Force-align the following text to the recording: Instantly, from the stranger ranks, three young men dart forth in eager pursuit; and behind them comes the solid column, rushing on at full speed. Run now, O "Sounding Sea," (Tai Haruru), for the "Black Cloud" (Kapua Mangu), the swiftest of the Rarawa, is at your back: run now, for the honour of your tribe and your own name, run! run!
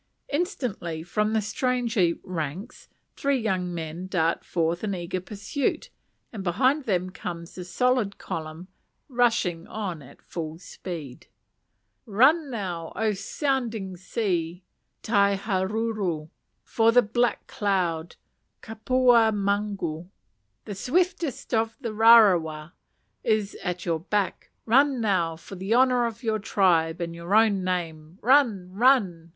Instantly, 0.29 1.03
from 1.03 1.31
the 1.33 1.43
stranger 1.43 2.13
ranks, 2.23 2.89
three 3.15 3.37
young 3.37 3.71
men 3.71 4.07
dart 4.07 4.43
forth 4.43 4.83
in 4.83 4.95
eager 4.95 5.21
pursuit; 5.21 5.91
and 6.33 6.43
behind 6.43 6.85
them 6.85 7.11
comes 7.11 7.53
the 7.53 7.63
solid 7.63 8.17
column, 8.17 8.67
rushing 9.07 9.67
on 9.67 10.01
at 10.01 10.19
full 10.19 10.57
speed. 10.57 11.27
Run 12.07 12.49
now, 12.49 12.91
O 12.95 13.11
"Sounding 13.13 13.95
Sea," 13.95 14.63
(Tai 15.03 15.35
Haruru), 15.37 16.29
for 16.63 16.91
the 16.91 17.03
"Black 17.03 17.45
Cloud" 17.45 18.15
(Kapua 18.63 19.31
Mangu), 19.31 20.07
the 20.65 20.73
swiftest 20.73 21.53
of 21.53 21.77
the 21.79 21.93
Rarawa, 21.93 22.71
is 23.23 23.55
at 23.63 23.85
your 23.85 23.99
back: 23.99 24.49
run 24.65 24.99
now, 24.99 25.35
for 25.35 25.53
the 25.53 25.75
honour 25.75 26.07
of 26.07 26.23
your 26.23 26.39
tribe 26.39 26.99
and 27.01 27.13
your 27.13 27.35
own 27.35 27.63
name, 27.63 28.17
run! 28.23 28.71
run! 28.71 29.29